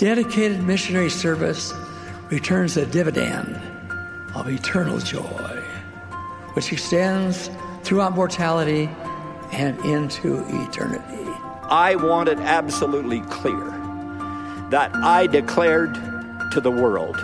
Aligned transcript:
Dedicated 0.00 0.62
missionary 0.62 1.10
service 1.10 1.74
returns 2.30 2.78
a 2.78 2.86
dividend 2.86 3.54
of 4.34 4.48
eternal 4.48 4.98
joy, 4.98 5.62
which 6.54 6.72
extends 6.72 7.50
throughout 7.82 8.14
mortality 8.14 8.88
and 9.52 9.78
into 9.84 10.38
eternity. 10.64 11.30
I 11.64 11.96
want 11.96 12.30
it 12.30 12.38
absolutely 12.38 13.20
clear 13.28 13.60
that 14.70 14.90
I 14.94 15.26
declared 15.26 15.92
to 16.52 16.62
the 16.62 16.70
world, 16.70 17.22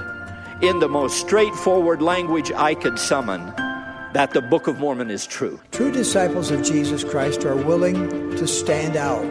in 0.61 0.79
the 0.79 0.89
most 0.89 1.19
straightforward 1.19 2.03
language 2.03 2.53
I 2.53 2.75
could 2.75 2.99
summon, 2.99 3.41
that 4.13 4.33
the 4.35 4.43
Book 4.43 4.67
of 4.67 4.79
Mormon 4.79 5.11
is 5.11 5.27
true. 5.27 5.59
True 5.73 5.91
disciples 5.91 6.51
of 6.51 6.63
Jesus 6.63 7.05
Christ 7.05 7.47
are 7.47 7.57
willing 7.57 8.37
to 8.37 8.47
stand 8.47 8.99
out, 8.99 9.25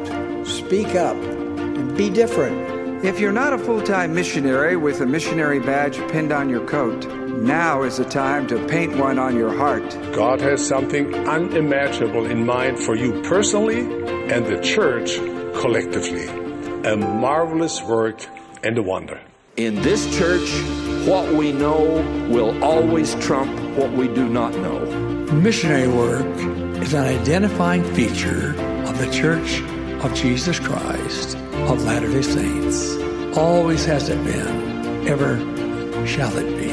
speak 0.47 0.95
up, 0.95 1.15
and 1.15 1.95
be 1.95 2.09
different. 2.09 2.74
If 3.05 3.19
you're 3.19 3.31
not 3.31 3.53
a 3.53 3.59
full 3.59 3.83
time 3.83 4.15
missionary 4.15 4.75
with 4.75 4.99
a 5.01 5.05
missionary 5.05 5.59
badge 5.59 5.99
pinned 6.09 6.31
on 6.31 6.49
your 6.49 6.65
coat, 6.65 7.05
now 7.37 7.83
is 7.83 7.97
the 7.97 8.03
time 8.03 8.47
to 8.47 8.67
paint 8.67 8.97
one 8.97 9.19
on 9.19 9.35
your 9.35 9.55
heart. 9.55 9.87
God 10.11 10.41
has 10.41 10.67
something 10.67 11.13
unimaginable 11.13 12.25
in 12.25 12.47
mind 12.47 12.79
for 12.79 12.95
you 12.95 13.21
personally 13.21 13.81
and 14.33 14.47
the 14.47 14.59
church 14.59 15.17
collectively. 15.61 16.27
A 16.89 16.97
marvelous 16.97 17.79
work 17.83 18.25
and 18.63 18.75
a 18.75 18.81
wonder. 18.81 19.21
In 19.55 19.75
this 19.83 20.17
church, 20.17 20.49
what 21.07 21.31
we 21.31 21.51
know 21.51 21.83
will 22.31 22.63
always 22.63 23.13
trump 23.23 23.53
what 23.77 23.91
we 23.91 24.07
do 24.07 24.27
not 24.27 24.55
know. 24.55 24.83
Missionary 25.31 25.87
work 25.87 26.25
is 26.81 26.95
an 26.95 27.05
identifying 27.05 27.83
feature 27.93 28.55
of 28.87 28.97
the 28.97 29.11
Church 29.11 29.61
of 30.03 30.13
Jesus 30.13 30.59
Christ 30.59 31.37
of 31.37 31.83
Latter 31.83 32.11
day 32.11 32.21
Saints. 32.21 32.95
Always 33.37 33.85
has 33.85 34.09
it 34.09 34.23
been, 34.23 35.07
ever 35.07 35.37
shall 36.05 36.35
it 36.37 36.57
be. 36.57 36.71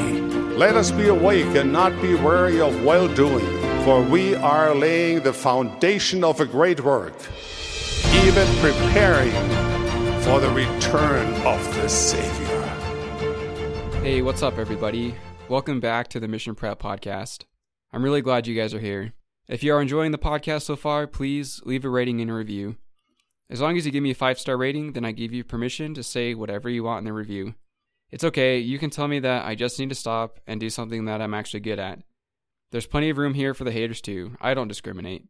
Let 0.55 0.75
us 0.75 0.91
be 0.91 1.07
awake 1.07 1.55
and 1.55 1.71
not 1.71 1.99
be 2.01 2.15
weary 2.15 2.61
of 2.61 2.83
well 2.83 3.07
doing, 3.07 3.45
for 3.83 4.01
we 4.01 4.35
are 4.35 4.75
laying 4.75 5.21
the 5.23 5.33
foundation 5.33 6.23
of 6.23 6.39
a 6.39 6.45
great 6.45 6.83
work, 6.83 7.13
even 8.23 8.47
preparing 8.57 9.31
for 10.21 10.39
the 10.39 10.51
return 10.53 11.33
of 11.45 11.75
the 11.75 11.87
Savior. 11.87 12.61
Hey, 14.01 14.21
what's 14.21 14.43
up, 14.43 14.57
everybody? 14.57 15.15
Welcome 15.49 15.79
back 15.79 16.07
to 16.09 16.19
the 16.19 16.27
Mission 16.27 16.55
Prep 16.55 16.81
Podcast. 16.81 17.45
I'm 17.91 18.03
really 18.03 18.21
glad 18.21 18.47
you 18.47 18.55
guys 18.55 18.73
are 18.73 18.79
here. 18.79 19.13
If 19.47 19.63
you 19.63 19.73
are 19.73 19.81
enjoying 19.81 20.11
the 20.11 20.17
podcast 20.17 20.63
so 20.63 20.75
far, 20.75 21.05
please 21.07 21.61
leave 21.65 21.83
a 21.83 21.89
rating 21.89 22.21
and 22.21 22.29
a 22.29 22.33
review. 22.33 22.77
As 23.49 23.61
long 23.61 23.77
as 23.77 23.85
you 23.85 23.91
give 23.91 24.03
me 24.03 24.11
a 24.11 24.15
five 24.15 24.39
star 24.39 24.57
rating, 24.57 24.93
then 24.93 25.05
I 25.05 25.11
give 25.11 25.33
you 25.33 25.43
permission 25.43 25.93
to 25.93 26.03
say 26.03 26.33
whatever 26.33 26.69
you 26.69 26.83
want 26.83 26.99
in 26.99 27.05
the 27.05 27.13
review. 27.13 27.55
It's 28.09 28.23
okay, 28.23 28.59
you 28.59 28.77
can 28.79 28.89
tell 28.89 29.07
me 29.07 29.19
that 29.19 29.45
I 29.45 29.55
just 29.55 29.79
need 29.79 29.89
to 29.89 29.95
stop 29.95 30.39
and 30.45 30.59
do 30.59 30.69
something 30.69 31.05
that 31.05 31.21
I'm 31.21 31.33
actually 31.33 31.61
good 31.61 31.79
at. 31.79 31.99
There's 32.71 32.85
plenty 32.85 33.09
of 33.09 33.17
room 33.17 33.33
here 33.33 33.53
for 33.53 33.63
the 33.63 33.71
haters 33.71 34.01
too. 34.01 34.35
I 34.39 34.53
don't 34.53 34.67
discriminate. 34.67 35.25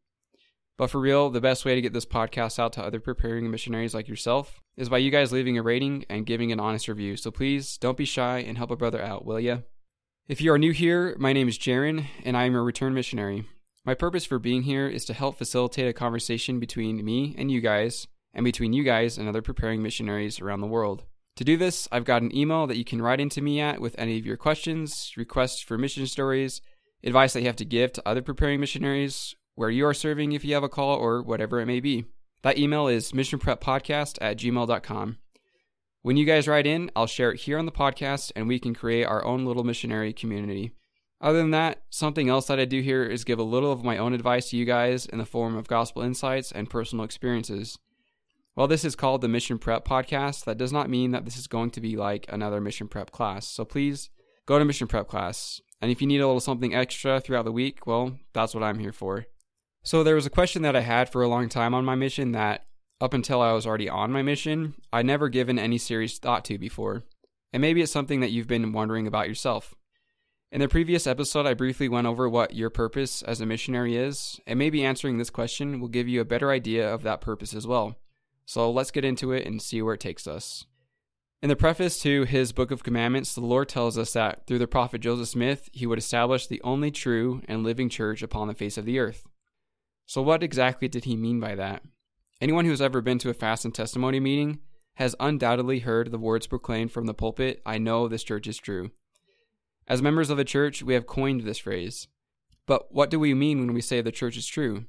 But 0.77 0.89
for 0.89 0.99
real, 0.99 1.29
the 1.29 1.41
best 1.41 1.65
way 1.65 1.75
to 1.75 1.81
get 1.81 1.93
this 1.93 2.05
podcast 2.05 2.57
out 2.57 2.73
to 2.73 2.83
other 2.83 2.99
preparing 2.99 3.49
missionaries 3.51 3.93
like 3.93 4.07
yourself 4.07 4.59
is 4.75 4.89
by 4.89 4.97
you 4.97 5.11
guys 5.11 5.31
leaving 5.31 5.57
a 5.57 5.61
rating 5.61 6.05
and 6.09 6.25
giving 6.25 6.51
an 6.51 6.59
honest 6.59 6.87
review. 6.87 7.15
So 7.15 7.31
please 7.31 7.77
don't 7.77 7.97
be 7.97 8.05
shy 8.05 8.39
and 8.39 8.57
help 8.57 8.71
a 8.71 8.75
brother 8.75 9.01
out, 9.01 9.25
will 9.25 9.39
ya? 9.39 9.59
If 10.27 10.41
you 10.41 10.51
are 10.51 10.57
new 10.57 10.71
here, 10.71 11.15
my 11.19 11.31
name 11.31 11.47
is 11.47 11.59
Jaron 11.59 12.05
and 12.23 12.35
I 12.35 12.45
am 12.45 12.55
a 12.55 12.61
return 12.61 12.93
missionary. 12.93 13.45
My 13.85 13.93
purpose 13.93 14.23
for 14.23 14.39
being 14.39 14.63
here 14.63 14.87
is 14.87 15.03
to 15.05 15.13
help 15.13 15.37
facilitate 15.37 15.89
a 15.89 15.93
conversation 15.93 16.57
between 16.57 17.03
me 17.03 17.35
and 17.37 17.51
you 17.51 17.59
guys, 17.59 18.07
and 18.33 18.45
between 18.45 18.71
you 18.71 18.81
guys 18.83 19.17
and 19.17 19.27
other 19.27 19.41
preparing 19.41 19.83
missionaries 19.83 20.39
around 20.39 20.61
the 20.61 20.67
world. 20.67 21.03
To 21.35 21.43
do 21.43 21.57
this, 21.57 21.87
I've 21.91 22.05
got 22.05 22.21
an 22.21 22.33
email 22.33 22.65
that 22.67 22.77
you 22.77 22.85
can 22.85 23.01
write 23.01 23.19
into 23.19 23.41
me 23.41 23.59
at 23.59 23.81
with 23.81 23.95
any 23.97 24.17
of 24.17 24.25
your 24.25 24.37
questions, 24.37 25.11
requests 25.17 25.61
for 25.61 25.77
mission 25.77 26.07
stories, 26.07 26.61
advice 27.03 27.33
that 27.33 27.41
you 27.41 27.47
have 27.47 27.57
to 27.57 27.65
give 27.65 27.91
to 27.93 28.07
other 28.07 28.21
preparing 28.21 28.61
missionaries, 28.61 29.35
where 29.55 29.69
you 29.69 29.85
are 29.85 29.93
serving 29.93 30.31
if 30.31 30.45
you 30.45 30.53
have 30.53 30.63
a 30.63 30.69
call, 30.69 30.95
or 30.95 31.21
whatever 31.21 31.59
it 31.59 31.65
may 31.65 31.81
be. 31.81 32.05
That 32.43 32.57
email 32.57 32.87
is 32.87 33.11
missionpreppodcast 33.11 34.17
at 34.21 34.37
gmail.com. 34.37 35.17
When 36.03 36.17
you 36.17 36.25
guys 36.25 36.47
write 36.47 36.67
in, 36.67 36.89
I'll 36.95 37.07
share 37.07 37.31
it 37.31 37.41
here 37.41 37.57
on 37.57 37.65
the 37.65 37.71
podcast 37.71 38.31
and 38.35 38.47
we 38.47 38.59
can 38.59 38.73
create 38.73 39.05
our 39.05 39.25
own 39.25 39.45
little 39.45 39.63
missionary 39.63 40.13
community. 40.13 40.71
Other 41.23 41.37
than 41.37 41.51
that, 41.51 41.83
something 41.89 42.27
else 42.27 42.47
that 42.47 42.59
I 42.59 42.65
do 42.65 42.81
here 42.81 43.05
is 43.05 43.23
give 43.23 43.39
a 43.39 43.43
little 43.43 43.71
of 43.71 43.81
my 43.81 43.97
own 43.97 44.13
advice 44.13 44.49
to 44.49 44.57
you 44.57 44.65
guys 44.65 45.05
in 45.05 45.19
the 45.19 45.25
form 45.25 45.55
of 45.55 45.69
gospel 45.69 46.01
insights 46.01 46.51
and 46.51 46.69
personal 46.69 47.05
experiences. 47.05 47.79
While 48.55 48.67
this 48.67 48.83
is 48.83 48.97
called 48.97 49.21
the 49.21 49.29
Mission 49.29 49.57
Prep 49.57 49.87
Podcast, 49.87 50.43
that 50.43 50.57
does 50.57 50.73
not 50.73 50.89
mean 50.89 51.11
that 51.11 51.23
this 51.23 51.37
is 51.37 51.47
going 51.47 51.71
to 51.71 51.81
be 51.81 51.95
like 51.95 52.25
another 52.27 52.59
Mission 52.59 52.89
Prep 52.89 53.11
class. 53.11 53.47
So 53.47 53.63
please 53.63 54.09
go 54.45 54.59
to 54.59 54.65
Mission 54.65 54.85
Prep 54.85 55.07
class. 55.07 55.61
And 55.81 55.89
if 55.89 56.01
you 56.01 56.07
need 56.07 56.19
a 56.19 56.27
little 56.27 56.41
something 56.41 56.75
extra 56.75 57.21
throughout 57.21 57.45
the 57.45 57.53
week, 57.53 57.87
well, 57.87 58.17
that's 58.33 58.53
what 58.53 58.63
I'm 58.63 58.79
here 58.79 58.91
for. 58.91 59.25
So 59.81 60.03
there 60.03 60.15
was 60.15 60.25
a 60.25 60.29
question 60.29 60.61
that 60.63 60.75
I 60.75 60.81
had 60.81 61.09
for 61.09 61.21
a 61.21 61.29
long 61.29 61.47
time 61.47 61.73
on 61.73 61.85
my 61.85 61.95
mission 61.95 62.33
that 62.33 62.65
up 62.99 63.13
until 63.13 63.41
I 63.41 63.53
was 63.53 63.65
already 63.65 63.87
on 63.87 64.11
my 64.11 64.23
mission, 64.23 64.73
I'd 64.91 65.05
never 65.05 65.29
given 65.29 65.57
any 65.57 65.77
serious 65.77 66.19
thought 66.19 66.43
to 66.45 66.57
before. 66.57 67.03
And 67.53 67.61
maybe 67.61 67.81
it's 67.81 67.93
something 67.93 68.19
that 68.19 68.31
you've 68.31 68.47
been 68.47 68.73
wondering 68.73 69.07
about 69.07 69.29
yourself. 69.29 69.73
In 70.53 70.59
the 70.59 70.67
previous 70.67 71.07
episode, 71.07 71.47
I 71.47 71.55
briefly 71.55 71.89
went 71.89 72.05
over 72.05 72.29
what 72.29 72.53
your 72.53 72.69
purpose 72.69 73.23
as 73.23 73.41
a 73.41 73.45
missionary 73.47 73.97
is, 73.97 74.39
and 74.45 74.59
maybe 74.59 74.85
answering 74.85 75.17
this 75.17 75.31
question 75.31 75.79
will 75.79 75.87
give 75.87 76.07
you 76.07 76.21
a 76.21 76.25
better 76.25 76.51
idea 76.51 76.93
of 76.93 77.01
that 77.01 77.21
purpose 77.21 77.55
as 77.55 77.65
well. 77.65 77.95
So 78.45 78.69
let's 78.69 78.91
get 78.91 79.03
into 79.03 79.31
it 79.31 79.47
and 79.47 79.59
see 79.59 79.81
where 79.81 79.95
it 79.95 79.99
takes 79.99 80.27
us. 80.27 80.65
In 81.41 81.49
the 81.49 81.55
preface 81.55 81.99
to 82.03 82.25
his 82.25 82.51
Book 82.51 82.69
of 82.69 82.83
Commandments, 82.83 83.33
the 83.33 83.41
Lord 83.41 83.67
tells 83.67 83.97
us 83.97 84.13
that 84.13 84.45
through 84.45 84.59
the 84.59 84.67
prophet 84.67 85.01
Joseph 85.01 85.29
Smith, 85.29 85.69
he 85.73 85.87
would 85.87 85.97
establish 85.97 86.45
the 86.45 86.61
only 86.61 86.91
true 86.91 87.41
and 87.47 87.63
living 87.63 87.89
church 87.89 88.21
upon 88.21 88.47
the 88.47 88.53
face 88.53 88.77
of 88.77 88.85
the 88.85 88.99
earth. 88.99 89.25
So, 90.05 90.21
what 90.21 90.43
exactly 90.43 90.87
did 90.87 91.05
he 91.05 91.15
mean 91.15 91.39
by 91.39 91.55
that? 91.55 91.81
Anyone 92.39 92.65
who's 92.65 92.79
ever 92.79 93.01
been 93.01 93.17
to 93.17 93.31
a 93.31 93.33
fast 93.33 93.65
and 93.65 93.73
testimony 93.73 94.19
meeting 94.19 94.59
has 94.97 95.15
undoubtedly 95.19 95.79
heard 95.79 96.11
the 96.11 96.19
words 96.19 96.45
proclaimed 96.45 96.91
from 96.91 97.07
the 97.07 97.15
pulpit 97.15 97.59
I 97.65 97.79
know 97.79 98.07
this 98.07 98.23
church 98.23 98.45
is 98.45 98.59
true. 98.59 98.91
As 99.87 100.01
members 100.01 100.29
of 100.29 100.37
the 100.37 100.45
church, 100.45 100.81
we 100.81 100.93
have 100.93 101.07
coined 101.07 101.41
this 101.41 101.59
phrase. 101.59 102.07
But 102.65 102.93
what 102.93 103.09
do 103.09 103.19
we 103.19 103.33
mean 103.33 103.59
when 103.59 103.73
we 103.73 103.81
say 103.81 104.01
the 104.01 104.11
church 104.11 104.37
is 104.37 104.47
true? 104.47 104.85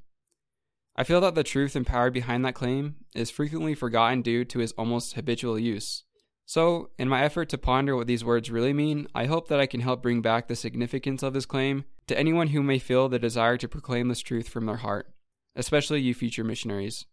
I 0.97 1.03
feel 1.03 1.21
that 1.23 1.35
the 1.35 1.43
truth 1.43 1.75
and 1.75 1.87
power 1.87 2.11
behind 2.11 2.45
that 2.45 2.55
claim 2.55 2.97
is 3.15 3.31
frequently 3.31 3.75
forgotten 3.75 4.23
due 4.23 4.45
to 4.45 4.61
its 4.61 4.73
almost 4.79 5.15
habitual 5.15 5.59
use. 5.59 6.05
So, 6.47 6.91
in 6.99 7.09
my 7.09 7.23
effort 7.23 7.49
to 7.49 7.59
ponder 7.59 7.97
what 7.97 8.07
these 8.07 8.25
words 8.25 8.51
really 8.51 8.73
mean, 8.73 9.09
I 9.15 9.25
hope 9.25 9.49
that 9.49 9.59
I 9.59 9.67
can 9.67 9.81
help 9.81 10.03
bring 10.03 10.21
back 10.21 10.47
the 10.47 10.55
significance 10.55 11.23
of 11.23 11.33
this 11.33 11.47
claim 11.47 11.85
to 12.07 12.19
anyone 12.19 12.49
who 12.49 12.63
may 12.63 12.79
feel 12.79 13.09
the 13.09 13.19
desire 13.19 13.57
to 13.57 13.69
proclaim 13.69 14.09
this 14.09 14.21
truth 14.21 14.49
from 14.49 14.67
their 14.67 14.77
heart, 14.77 15.11
especially 15.57 16.03
you 16.03 16.15
future 16.15 16.45
missionaries. 16.45 17.07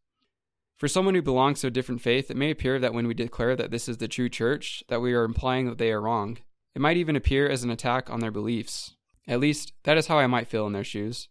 For 0.78 0.88
someone 0.88 1.16
who 1.16 1.22
belongs 1.22 1.62
to 1.62 1.68
a 1.68 1.72
different 1.72 2.02
faith, 2.02 2.30
it 2.30 2.38
may 2.38 2.52
appear 2.52 2.78
that 2.80 2.94
when 2.94 3.08
we 3.08 3.14
declare 3.14 3.56
that 3.56 3.72
this 3.72 3.88
is 3.88 3.98
the 3.98 4.08
true 4.08 4.30
church, 4.30 4.84
that 4.90 5.02
we 5.02 5.14
are 5.14 5.24
implying 5.24 5.68
that 5.68 5.78
they 5.78 5.92
are 5.92 6.02
wrong. 6.02 6.40
It 6.76 6.82
might 6.82 6.98
even 6.98 7.16
appear 7.16 7.50
as 7.50 7.64
an 7.64 7.70
attack 7.70 8.10
on 8.10 8.20
their 8.20 8.32
beliefs. 8.32 8.96
At 9.28 9.40
least, 9.40 9.74
that 9.84 9.98
is 9.98 10.08
how 10.08 10.18
I 10.18 10.28
might 10.28 10.48
feel 10.48 10.68
in 10.68 10.74
their 10.74 10.84
shoes. 10.84 11.28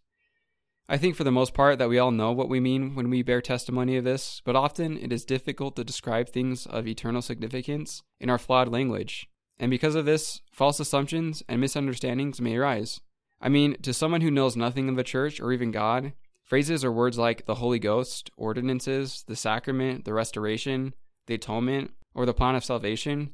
I 0.87 0.97
think 0.97 1.15
for 1.15 1.23
the 1.23 1.31
most 1.31 1.53
part 1.53 1.79
that 1.79 1.89
we 1.89 1.99
all 1.99 2.11
know 2.11 2.31
what 2.31 2.49
we 2.49 2.59
mean 2.59 2.95
when 2.95 3.09
we 3.09 3.21
bear 3.21 3.41
testimony 3.41 3.95
of 3.95 4.03
this, 4.03 4.41
but 4.43 4.55
often 4.55 4.97
it 4.97 5.13
is 5.13 5.23
difficult 5.23 5.75
to 5.77 5.83
describe 5.83 6.29
things 6.29 6.65
of 6.65 6.87
eternal 6.87 7.21
significance 7.21 8.03
in 8.19 8.29
our 8.29 8.37
flawed 8.37 8.67
language. 8.67 9.29
And 9.57 9.69
because 9.69 9.95
of 9.95 10.05
this, 10.05 10.41
false 10.51 10.79
assumptions 10.79 11.43
and 11.47 11.61
misunderstandings 11.61 12.41
may 12.41 12.57
arise. 12.57 12.99
I 13.39 13.47
mean, 13.47 13.77
to 13.83 13.93
someone 13.93 14.21
who 14.21 14.31
knows 14.31 14.57
nothing 14.57 14.89
of 14.89 14.95
the 14.95 15.03
church 15.03 15.39
or 15.39 15.53
even 15.53 15.71
God, 15.71 16.13
phrases 16.43 16.83
or 16.83 16.91
words 16.91 17.17
like 17.17 17.45
the 17.45 17.55
Holy 17.55 17.79
Ghost, 17.79 18.29
ordinances, 18.35 19.23
the 19.27 19.35
sacrament, 19.35 20.03
the 20.03 20.13
restoration, 20.13 20.93
the 21.27 21.35
atonement, 21.35 21.91
or 22.13 22.25
the 22.25 22.33
plan 22.33 22.55
of 22.55 22.65
salvation 22.65 23.31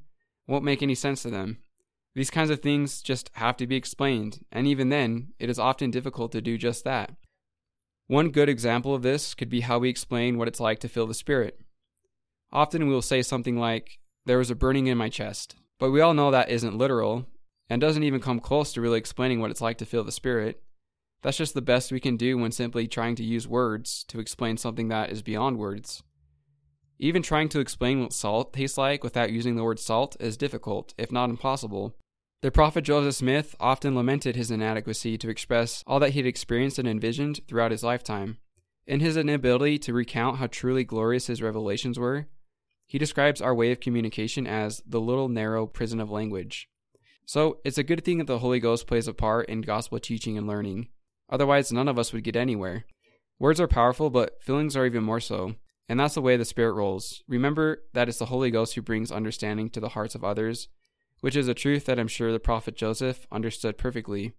won't 0.47 0.63
make 0.63 0.83
any 0.83 0.95
sense 0.95 1.23
to 1.23 1.29
them. 1.29 1.57
These 2.17 2.31
kinds 2.31 2.49
of 2.49 2.61
things 2.61 3.03
just 3.03 3.29
have 3.33 3.57
to 3.57 3.67
be 3.67 3.75
explained, 3.75 4.43
and 4.51 4.65
even 4.65 4.89
then, 4.89 5.33
it 5.37 5.51
is 5.51 5.59
often 5.59 5.91
difficult 5.91 6.31
to 6.31 6.41
do 6.41 6.57
just 6.57 6.83
that. 6.83 7.11
One 8.07 8.31
good 8.31 8.49
example 8.49 8.95
of 8.95 9.03
this 9.03 9.35
could 9.35 9.49
be 9.49 9.61
how 9.61 9.77
we 9.77 9.89
explain 9.89 10.39
what 10.39 10.47
it's 10.47 10.59
like 10.59 10.79
to 10.79 10.87
feel 10.87 11.05
the 11.05 11.13
Spirit. 11.13 11.59
Often 12.51 12.87
we 12.87 12.91
will 12.91 13.03
say 13.03 13.21
something 13.21 13.59
like, 13.59 13.99
There 14.25 14.39
was 14.39 14.49
a 14.49 14.55
burning 14.55 14.87
in 14.87 14.97
my 14.97 15.09
chest, 15.09 15.57
but 15.77 15.91
we 15.91 16.01
all 16.01 16.15
know 16.15 16.31
that 16.31 16.49
isn't 16.49 16.75
literal 16.75 17.27
and 17.69 17.79
doesn't 17.79 18.01
even 18.01 18.19
come 18.19 18.39
close 18.39 18.73
to 18.73 18.81
really 18.81 18.97
explaining 18.97 19.39
what 19.39 19.51
it's 19.51 19.61
like 19.61 19.77
to 19.77 19.85
feel 19.85 20.03
the 20.03 20.11
Spirit. 20.11 20.63
That's 21.21 21.37
just 21.37 21.53
the 21.53 21.61
best 21.61 21.91
we 21.91 21.99
can 21.99 22.17
do 22.17 22.35
when 22.35 22.51
simply 22.51 22.87
trying 22.87 23.13
to 23.17 23.23
use 23.23 23.47
words 23.47 24.03
to 24.05 24.19
explain 24.19 24.57
something 24.57 24.87
that 24.87 25.11
is 25.11 25.21
beyond 25.21 25.59
words. 25.59 26.01
Even 26.97 27.21
trying 27.21 27.49
to 27.49 27.59
explain 27.59 28.01
what 28.01 28.11
salt 28.11 28.53
tastes 28.53 28.75
like 28.75 29.03
without 29.03 29.31
using 29.31 29.55
the 29.55 29.63
word 29.63 29.79
salt 29.79 30.17
is 30.19 30.35
difficult, 30.35 30.95
if 30.97 31.11
not 31.11 31.29
impossible. 31.29 31.95
The 32.43 32.51
prophet 32.51 32.83
Joseph 32.83 33.15
Smith 33.15 33.55
often 33.59 33.95
lamented 33.95 34.35
his 34.35 34.51
inadequacy 34.51 35.17
to 35.17 35.29
express 35.29 35.83
all 35.87 35.99
that 35.99 36.11
he 36.11 36.19
had 36.19 36.27
experienced 36.27 36.77
and 36.77 36.87
envisioned 36.87 37.39
throughout 37.47 37.71
his 37.71 37.81
lifetime. 37.83 38.37
In 38.85 38.99
his 38.99 39.17
inability 39.17 39.79
to 39.79 39.93
recount 39.93 40.37
how 40.37 40.45
truly 40.45 40.83
glorious 40.83 41.27
his 41.27 41.41
revelations 41.41 41.97
were, 41.97 42.27
he 42.85 42.99
describes 42.99 43.41
our 43.41 43.55
way 43.55 43.71
of 43.71 43.79
communication 43.79 44.45
as 44.45 44.83
the 44.85 45.01
little 45.01 45.29
narrow 45.29 45.65
prison 45.65 45.99
of 45.99 46.11
language. 46.11 46.69
So, 47.25 47.57
it's 47.65 47.79
a 47.79 47.83
good 47.83 48.05
thing 48.05 48.19
that 48.19 48.27
the 48.27 48.39
Holy 48.39 48.59
Ghost 48.59 48.85
plays 48.85 49.07
a 49.07 49.13
part 49.13 49.49
in 49.49 49.61
gospel 49.61 49.99
teaching 49.99 50.37
and 50.37 50.47
learning. 50.47 50.89
Otherwise, 51.29 51.73
none 51.73 51.87
of 51.87 51.97
us 51.97 52.13
would 52.13 52.23
get 52.23 52.35
anywhere. 52.35 52.85
Words 53.39 53.59
are 53.59 53.67
powerful, 53.67 54.11
but 54.11 54.41
feelings 54.43 54.77
are 54.77 54.85
even 54.85 55.03
more 55.03 55.19
so. 55.19 55.55
And 55.89 55.99
that's 55.99 56.13
the 56.13 56.21
way 56.21 56.37
the 56.37 56.45
Spirit 56.45 56.73
rolls. 56.73 57.23
Remember 57.27 57.83
that 57.93 58.07
it's 58.07 58.19
the 58.19 58.27
Holy 58.27 58.51
Ghost 58.51 58.75
who 58.75 58.81
brings 58.81 59.11
understanding 59.11 59.69
to 59.71 59.79
the 59.79 59.89
hearts 59.89 60.15
of 60.15 60.23
others, 60.23 60.69
which 61.21 61.35
is 61.35 61.47
a 61.47 61.53
truth 61.53 61.85
that 61.85 61.99
I'm 61.99 62.07
sure 62.07 62.31
the 62.31 62.39
prophet 62.39 62.75
Joseph 62.75 63.27
understood 63.31 63.77
perfectly. 63.77 64.33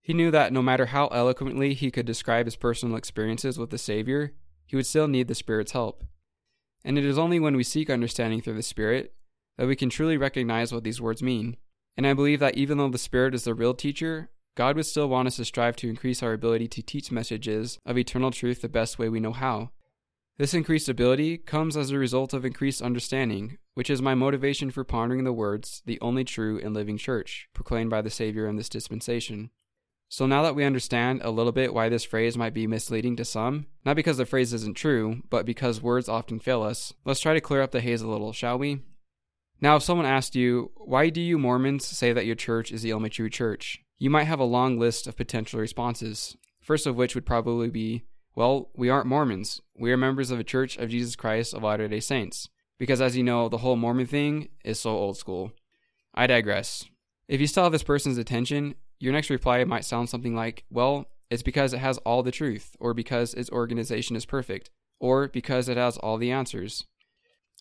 He 0.00 0.14
knew 0.14 0.30
that 0.30 0.52
no 0.52 0.62
matter 0.62 0.86
how 0.86 1.08
eloquently 1.08 1.74
he 1.74 1.90
could 1.90 2.06
describe 2.06 2.46
his 2.46 2.56
personal 2.56 2.96
experiences 2.96 3.58
with 3.58 3.70
the 3.70 3.78
Savior, 3.78 4.32
he 4.66 4.76
would 4.76 4.86
still 4.86 5.08
need 5.08 5.28
the 5.28 5.34
Spirit's 5.34 5.72
help. 5.72 6.04
And 6.84 6.96
it 6.96 7.04
is 7.04 7.18
only 7.18 7.38
when 7.38 7.56
we 7.56 7.64
seek 7.64 7.90
understanding 7.90 8.40
through 8.40 8.54
the 8.54 8.62
Spirit 8.62 9.14
that 9.58 9.66
we 9.66 9.76
can 9.76 9.90
truly 9.90 10.16
recognize 10.16 10.72
what 10.72 10.84
these 10.84 11.00
words 11.00 11.22
mean. 11.22 11.56
And 11.96 12.06
I 12.06 12.14
believe 12.14 12.40
that 12.40 12.56
even 12.56 12.78
though 12.78 12.88
the 12.88 12.98
Spirit 12.98 13.34
is 13.34 13.44
the 13.44 13.54
real 13.54 13.74
teacher, 13.74 14.30
God 14.56 14.76
would 14.76 14.86
still 14.86 15.08
want 15.08 15.28
us 15.28 15.36
to 15.36 15.44
strive 15.44 15.76
to 15.76 15.88
increase 15.88 16.22
our 16.22 16.32
ability 16.32 16.68
to 16.68 16.82
teach 16.82 17.12
messages 17.12 17.78
of 17.84 17.98
eternal 17.98 18.30
truth 18.30 18.62
the 18.62 18.68
best 18.68 18.98
way 18.98 19.08
we 19.08 19.20
know 19.20 19.32
how. 19.32 19.70
This 20.40 20.54
increased 20.54 20.88
ability 20.88 21.36
comes 21.36 21.76
as 21.76 21.90
a 21.90 21.98
result 21.98 22.32
of 22.32 22.46
increased 22.46 22.80
understanding, 22.80 23.58
which 23.74 23.90
is 23.90 24.00
my 24.00 24.14
motivation 24.14 24.70
for 24.70 24.84
pondering 24.84 25.24
the 25.24 25.34
words, 25.34 25.82
the 25.84 26.00
only 26.00 26.24
true 26.24 26.58
and 26.64 26.72
living 26.72 26.96
church, 26.96 27.46
proclaimed 27.52 27.90
by 27.90 28.00
the 28.00 28.08
Savior 28.08 28.48
in 28.48 28.56
this 28.56 28.70
dispensation. 28.70 29.50
So 30.08 30.24
now 30.24 30.42
that 30.44 30.54
we 30.54 30.64
understand 30.64 31.20
a 31.22 31.30
little 31.30 31.52
bit 31.52 31.74
why 31.74 31.90
this 31.90 32.04
phrase 32.04 32.38
might 32.38 32.54
be 32.54 32.66
misleading 32.66 33.16
to 33.16 33.24
some, 33.26 33.66
not 33.84 33.96
because 33.96 34.16
the 34.16 34.24
phrase 34.24 34.54
isn't 34.54 34.78
true, 34.78 35.20
but 35.28 35.44
because 35.44 35.82
words 35.82 36.08
often 36.08 36.40
fail 36.40 36.62
us, 36.62 36.94
let's 37.04 37.20
try 37.20 37.34
to 37.34 37.40
clear 37.42 37.60
up 37.60 37.72
the 37.72 37.82
haze 37.82 38.00
a 38.00 38.08
little, 38.08 38.32
shall 38.32 38.58
we? 38.58 38.80
Now, 39.60 39.76
if 39.76 39.82
someone 39.82 40.06
asked 40.06 40.34
you, 40.34 40.70
why 40.74 41.10
do 41.10 41.20
you 41.20 41.38
Mormons 41.38 41.86
say 41.86 42.14
that 42.14 42.24
your 42.24 42.34
church 42.34 42.72
is 42.72 42.80
the 42.80 42.94
only 42.94 43.10
true 43.10 43.28
church? 43.28 43.80
You 43.98 44.08
might 44.08 44.24
have 44.24 44.40
a 44.40 44.44
long 44.44 44.78
list 44.78 45.06
of 45.06 45.18
potential 45.18 45.60
responses, 45.60 46.38
first 46.62 46.86
of 46.86 46.96
which 46.96 47.14
would 47.14 47.26
probably 47.26 47.68
be, 47.68 48.04
well, 48.34 48.70
we 48.74 48.88
aren't 48.88 49.06
Mormons. 49.06 49.60
We 49.76 49.92
are 49.92 49.96
members 49.96 50.30
of 50.30 50.38
a 50.38 50.44
Church 50.44 50.76
of 50.76 50.90
Jesus 50.90 51.16
Christ 51.16 51.54
of 51.54 51.62
Latter 51.62 51.88
day 51.88 52.00
Saints. 52.00 52.48
Because 52.78 53.00
as 53.00 53.16
you 53.16 53.22
know, 53.22 53.48
the 53.48 53.58
whole 53.58 53.76
Mormon 53.76 54.06
thing 54.06 54.48
is 54.64 54.80
so 54.80 54.90
old 54.90 55.16
school. 55.16 55.52
I 56.14 56.26
digress. 56.26 56.84
If 57.28 57.40
you 57.40 57.46
still 57.46 57.64
have 57.64 57.72
this 57.72 57.82
person's 57.82 58.18
attention, 58.18 58.74
your 58.98 59.12
next 59.12 59.30
reply 59.30 59.62
might 59.64 59.84
sound 59.84 60.08
something 60.08 60.34
like, 60.34 60.64
well, 60.70 61.06
it's 61.30 61.42
because 61.42 61.72
it 61.72 61.78
has 61.78 61.98
all 61.98 62.22
the 62.22 62.32
truth, 62.32 62.76
or 62.80 62.92
because 62.94 63.34
its 63.34 63.50
organization 63.50 64.16
is 64.16 64.26
perfect, 64.26 64.70
or 64.98 65.28
because 65.28 65.68
it 65.68 65.76
has 65.76 65.96
all 65.98 66.16
the 66.16 66.32
answers. 66.32 66.86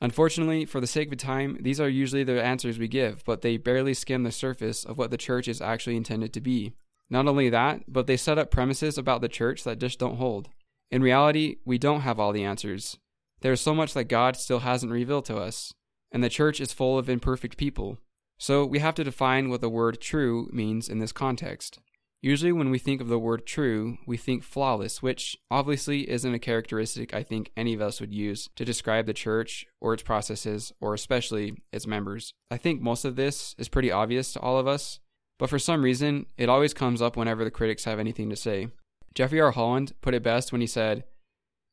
Unfortunately, 0.02 0.66
for 0.66 0.80
the 0.80 0.88
sake 0.88 1.12
of 1.12 1.18
time, 1.18 1.58
these 1.62 1.80
are 1.80 1.90
usually 1.90 2.24
the 2.24 2.42
answers 2.42 2.80
we 2.80 2.88
give, 2.88 3.24
but 3.26 3.42
they 3.42 3.58
barely 3.58 3.94
skim 3.94 4.24
the 4.24 4.32
surface 4.32 4.86
of 4.86 4.98
what 4.98 5.12
the 5.12 5.18
church 5.18 5.48
is 5.48 5.62
actually 5.62 5.98
intended 5.98 6.34
to 6.34 6.42
be. 6.42 6.74
Not 7.10 7.28
only 7.28 7.50
that, 7.50 7.84
but 7.88 8.08
they 8.08 8.18
set 8.18 8.38
up 8.38 8.52
premises 8.52 8.98
about 8.98 9.22
the 9.22 9.28
church 9.28 9.64
that 9.64 9.80
just 9.80 10.00
don't 10.00 10.18
hold. 10.18 10.50
In 10.92 11.04
reality, 11.04 11.58
we 11.66 11.78
don't 11.78 12.02
have 12.02 12.20
all 12.20 12.32
the 12.32 12.44
answers. 12.44 12.98
There 13.42 13.54
is 13.54 13.62
so 13.62 13.74
much 13.74 13.94
that 13.94 14.06
God 14.06 14.36
still 14.36 14.60
hasn't 14.60 14.92
revealed 14.92 15.26
to 15.26 15.38
us, 15.38 15.74
and 16.12 16.24
the 16.24 16.30
church 16.30 16.60
is 16.60 16.74
full 16.74 16.98
of 16.98 17.10
imperfect 17.10 17.58
people. 17.58 17.98
So 18.38 18.66
we 18.66 18.80
have 18.80 18.96
to 18.96 19.04
define 19.04 19.50
what 19.50 19.62
the 19.62 19.70
word 19.70 20.02
true 20.02 20.50
means 20.52 20.90
in 20.90 21.00
this 21.00 21.12
context. 21.12 21.80
Usually, 22.22 22.52
when 22.52 22.70
we 22.70 22.80
think 22.80 23.00
of 23.00 23.08
the 23.08 23.20
word 23.20 23.46
true, 23.46 23.98
we 24.06 24.18
think 24.18 24.44
flawless, 24.44 25.02
which 25.02 25.38
obviously 25.50 26.10
isn't 26.10 26.34
a 26.34 26.40
characteristic 26.40 27.14
I 27.14 27.24
think 27.24 27.52
any 27.56 27.74
of 27.74 27.82
us 27.82 28.02
would 28.02 28.14
use 28.14 28.50
to 28.58 28.66
describe 28.66 29.06
the 29.06 29.14
church 29.14 29.66
or 29.80 29.94
its 29.94 30.04
processes, 30.04 30.74
or 30.82 30.94
especially 30.94 31.62
its 31.72 31.88
members. 31.88 32.34
I 32.52 32.58
think 32.58 32.82
most 32.82 33.06
of 33.06 33.16
this 33.16 33.56
is 33.58 33.70
pretty 33.70 33.92
obvious 33.92 34.34
to 34.34 34.42
all 34.42 34.58
of 34.58 34.68
us, 34.68 35.00
but 35.38 35.50
for 35.50 35.60
some 35.60 35.82
reason, 35.82 36.26
it 36.38 36.50
always 36.50 36.74
comes 36.74 37.02
up 37.02 37.16
whenever 37.16 37.46
the 37.46 37.52
critics 37.52 37.86
have 37.86 38.00
anything 38.00 38.30
to 38.32 38.36
say. 38.36 38.68
Jeffrey 39.14 39.42
R. 39.42 39.52
Holland 39.52 39.94
put 40.02 40.14
it 40.14 40.24
best 40.24 40.52
when 40.52 40.62
he 40.62 40.68
said, 40.68 41.04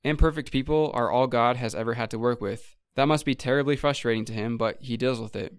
Imperfect 0.04 0.52
people 0.52 0.90
are 0.94 1.10
all 1.10 1.26
God 1.26 1.56
has 1.56 1.74
ever 1.74 1.94
had 1.94 2.10
to 2.10 2.18
work 2.18 2.40
with. 2.40 2.76
That 2.94 3.08
must 3.08 3.24
be 3.24 3.34
terribly 3.34 3.76
frustrating 3.76 4.24
to 4.26 4.32
him, 4.32 4.56
but 4.56 4.78
he 4.80 4.96
deals 4.96 5.20
with 5.20 5.36
it. 5.36 5.54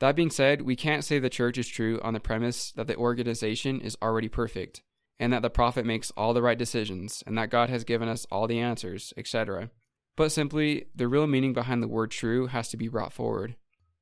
That 0.00 0.16
being 0.16 0.30
said, 0.30 0.62
we 0.62 0.76
can't 0.76 1.04
say 1.04 1.18
the 1.18 1.28
church 1.28 1.58
is 1.58 1.68
true 1.68 2.00
on 2.02 2.14
the 2.14 2.20
premise 2.20 2.72
that 2.72 2.86
the 2.86 2.96
organization 2.96 3.80
is 3.80 3.98
already 4.02 4.28
perfect, 4.28 4.82
and 5.18 5.32
that 5.32 5.42
the 5.42 5.50
prophet 5.50 5.84
makes 5.84 6.10
all 6.12 6.32
the 6.32 6.42
right 6.42 6.56
decisions, 6.56 7.22
and 7.26 7.36
that 7.36 7.50
God 7.50 7.68
has 7.68 7.84
given 7.84 8.08
us 8.08 8.26
all 8.30 8.46
the 8.46 8.58
answers, 8.58 9.12
etc. 9.18 9.70
But 10.16 10.32
simply, 10.32 10.86
the 10.94 11.06
real 11.06 11.26
meaning 11.26 11.52
behind 11.52 11.82
the 11.82 11.88
word 11.88 12.10
true 12.10 12.46
has 12.46 12.70
to 12.70 12.78
be 12.78 12.88
brought 12.88 13.12
forward. 13.12 13.56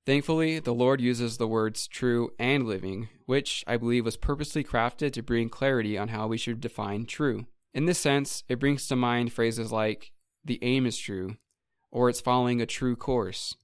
Thankfully, 0.09 0.59
the 0.59 0.73
Lord 0.73 1.03
uses 1.03 1.37
the 1.37 1.47
words 1.47 1.87
true 1.87 2.33
and 2.39 2.67
living, 2.67 3.11
which 3.27 3.63
I 3.67 3.77
believe 3.77 4.07
was 4.07 4.17
purposely 4.17 4.65
crafted 4.65 5.13
to 5.13 5.23
bring 5.23 5.51
clarity 5.51 5.99
on 5.99 6.09
how 6.09 6.27
we 6.27 6.39
should 6.39 6.63
define 6.63 7.05
true. 7.05 7.45
In 7.75 7.85
this 7.85 7.99
sense, 7.99 8.43
it 8.49 8.59
brings 8.59 8.89
to 8.89 8.97
mind 8.97 9.35
phrases 9.35 9.71
like, 9.71 10.13
the 10.43 10.59
aim 10.63 10.87
is 10.87 10.97
true, 10.97 11.37
or 11.93 12.09
it's 12.09 12.23
following 12.23 12.63
a 12.63 12.65
true 12.65 12.97
course, 12.97 13.55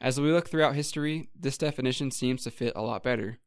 as 0.00 0.20
we 0.20 0.30
look 0.30 0.48
throughout 0.48 0.76
history, 0.76 1.30
this 1.34 1.58
definition 1.58 2.12
seems 2.12 2.44
to 2.44 2.52
fit 2.52 2.74
a 2.76 2.82
lot 2.82 3.02
better. 3.02 3.40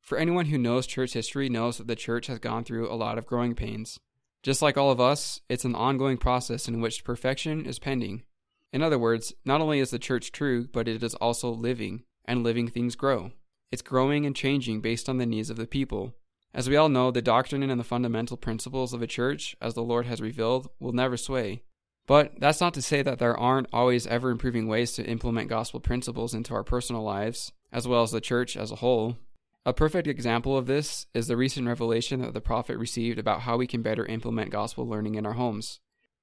For 0.00 0.18
anyone 0.18 0.46
who 0.46 0.58
knows 0.58 0.88
church 0.88 1.12
history 1.12 1.48
knows 1.48 1.78
that 1.78 1.86
the 1.86 1.94
church 1.94 2.26
has 2.26 2.40
gone 2.40 2.64
through 2.64 2.90
a 2.90 2.98
lot 2.98 3.16
of 3.16 3.26
growing 3.26 3.54
pains. 3.54 4.00
Just 4.42 4.60
like 4.60 4.76
all 4.76 4.90
of 4.90 5.00
us, 5.00 5.40
it's 5.48 5.64
an 5.64 5.76
ongoing 5.76 6.16
process 6.16 6.66
in 6.66 6.80
which 6.80 7.04
perfection 7.04 7.64
is 7.64 7.78
pending. 7.78 8.24
In 8.72 8.82
other 8.82 8.98
words, 8.98 9.32
not 9.44 9.60
only 9.60 9.80
is 9.80 9.90
the 9.90 9.98
church 9.98 10.32
true, 10.32 10.68
but 10.72 10.86
it 10.86 11.02
is 11.02 11.14
also 11.16 11.50
living, 11.50 12.04
and 12.24 12.44
living 12.44 12.68
things 12.68 12.94
grow. 12.94 13.32
It's 13.72 13.82
growing 13.82 14.26
and 14.26 14.34
changing 14.34 14.80
based 14.80 15.08
on 15.08 15.18
the 15.18 15.26
needs 15.26 15.50
of 15.50 15.56
the 15.56 15.66
people. 15.66 16.14
As 16.52 16.68
we 16.68 16.76
all 16.76 16.88
know, 16.88 17.10
the 17.10 17.22
doctrine 17.22 17.62
and 17.62 17.78
the 17.78 17.84
fundamental 17.84 18.36
principles 18.36 18.92
of 18.92 19.02
a 19.02 19.06
church, 19.06 19.56
as 19.60 19.74
the 19.74 19.82
Lord 19.82 20.06
has 20.06 20.20
revealed, 20.20 20.68
will 20.80 20.92
never 20.92 21.16
sway. 21.16 21.62
But 22.06 22.40
that's 22.40 22.60
not 22.60 22.74
to 22.74 22.82
say 22.82 23.02
that 23.02 23.20
there 23.20 23.36
aren't 23.36 23.68
always 23.72 24.06
ever 24.08 24.30
improving 24.30 24.66
ways 24.66 24.92
to 24.92 25.06
implement 25.06 25.48
gospel 25.48 25.78
principles 25.78 26.34
into 26.34 26.54
our 26.54 26.64
personal 26.64 27.02
lives, 27.02 27.52
as 27.72 27.86
well 27.86 28.02
as 28.02 28.10
the 28.10 28.20
church 28.20 28.56
as 28.56 28.72
a 28.72 28.76
whole. 28.76 29.16
A 29.64 29.72
perfect 29.72 30.08
example 30.08 30.56
of 30.56 30.66
this 30.66 31.06
is 31.14 31.28
the 31.28 31.36
recent 31.36 31.68
revelation 31.68 32.22
that 32.22 32.34
the 32.34 32.40
prophet 32.40 32.78
received 32.78 33.18
about 33.18 33.42
how 33.42 33.56
we 33.56 33.68
can 33.68 33.82
better 33.82 34.06
implement 34.06 34.50
gospel 34.50 34.88
learning 34.88 35.14
in 35.14 35.26
our 35.26 35.34
homes. 35.34 35.78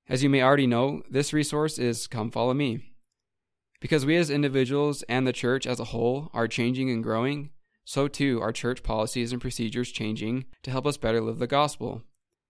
As 0.09 0.23
you 0.23 0.29
may 0.29 0.41
already 0.41 0.67
know, 0.67 1.03
this 1.09 1.33
resource 1.33 1.77
is 1.77 2.07
Come 2.07 2.31
Follow 2.31 2.53
Me. 2.53 2.93
Because 3.81 4.05
we 4.05 4.15
as 4.15 4.29
individuals 4.29 5.03
and 5.09 5.27
the 5.27 5.33
church 5.33 5.67
as 5.67 5.81
a 5.81 5.85
whole 5.85 6.31
are 6.33 6.47
changing 6.47 6.89
and 6.89 7.03
growing, 7.03 7.49
so 7.83 8.07
too 8.07 8.41
are 8.41 8.53
church 8.53 8.83
policies 8.83 9.33
and 9.33 9.41
procedures 9.41 9.91
changing 9.91 10.45
to 10.63 10.71
help 10.71 10.87
us 10.87 10.95
better 10.95 11.19
live 11.19 11.39
the 11.39 11.47
gospel. 11.47 12.03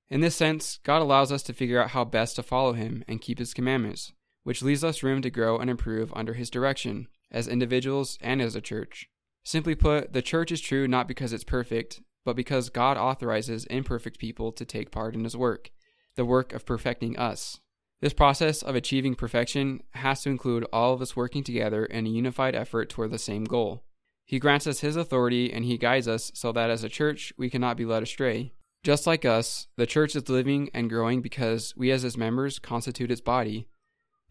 In 0.07 0.21
this 0.21 0.35
sense, 0.35 0.79
God 0.83 1.01
allows 1.01 1.31
us 1.31 1.41
to 1.43 1.53
figure 1.53 1.81
out 1.81 1.89
how 1.89 2.05
best 2.05 2.35
to 2.35 2.43
follow 2.43 2.73
Him 2.73 3.03
and 3.07 3.21
keep 3.21 3.39
His 3.39 3.55
commandments, 3.55 4.13
which 4.43 4.61
leaves 4.61 4.83
us 4.83 5.01
room 5.01 5.23
to 5.23 5.31
grow 5.31 5.57
and 5.57 5.67
improve 5.67 6.13
under 6.15 6.35
His 6.35 6.51
direction, 6.51 7.07
as 7.31 7.47
individuals 7.47 8.19
and 8.21 8.39
as 8.39 8.55
a 8.55 8.61
church. 8.61 9.09
Simply 9.43 9.73
put, 9.73 10.13
the 10.13 10.21
church 10.21 10.51
is 10.51 10.61
true 10.61 10.87
not 10.87 11.07
because 11.07 11.33
it's 11.33 11.43
perfect, 11.43 12.01
but 12.23 12.35
because 12.35 12.69
God 12.69 12.97
authorizes 12.97 13.65
imperfect 13.65 14.19
people 14.19 14.51
to 14.51 14.63
take 14.63 14.91
part 14.91 15.15
in 15.15 15.23
His 15.23 15.35
work, 15.35 15.71
the 16.17 16.25
work 16.25 16.51
of 16.51 16.65
perfecting 16.65 17.17
us. 17.17 17.61
This 18.01 18.13
process 18.13 18.61
of 18.61 18.75
achieving 18.75 19.15
perfection 19.15 19.81
has 19.91 20.21
to 20.23 20.29
include 20.29 20.67
all 20.73 20.93
of 20.93 21.01
us 21.01 21.15
working 21.15 21.43
together 21.43 21.85
in 21.85 22.05
a 22.05 22.09
unified 22.09 22.55
effort 22.55 22.89
toward 22.89 23.11
the 23.11 23.17
same 23.17 23.45
goal. 23.45 23.83
He 24.25 24.39
grants 24.39 24.67
us 24.67 24.81
His 24.81 24.97
authority 24.97 25.51
and 25.53 25.63
He 25.63 25.77
guides 25.77 26.07
us 26.07 26.31
so 26.35 26.51
that 26.51 26.69
as 26.69 26.83
a 26.83 26.89
church 26.89 27.31
we 27.37 27.49
cannot 27.49 27.77
be 27.77 27.85
led 27.85 28.03
astray. 28.03 28.51
Just 28.83 29.07
like 29.07 29.25
us, 29.25 29.67
the 29.77 29.85
church 29.85 30.15
is 30.15 30.29
living 30.29 30.69
and 30.73 30.89
growing 30.89 31.21
because 31.21 31.73
we 31.75 31.91
as 31.91 32.03
its 32.03 32.17
members 32.17 32.59
constitute 32.59 33.09
its 33.09 33.21
body. 33.21 33.67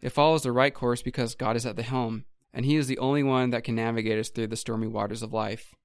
It 0.01 0.09
follows 0.09 0.43
the 0.43 0.51
right 0.51 0.73
course 0.73 1.01
because 1.01 1.35
God 1.35 1.55
is 1.55 1.65
at 1.65 1.75
the 1.75 1.83
helm, 1.83 2.25
and 2.53 2.65
He 2.65 2.75
is 2.75 2.87
the 2.87 2.99
only 2.99 3.23
one 3.23 3.49
that 3.49 3.63
can 3.63 3.75
navigate 3.75 4.19
us 4.19 4.29
through 4.29 4.47
the 4.47 4.55
stormy 4.55 4.87
waters 4.87 5.21
of 5.21 5.33
life. 5.33 5.75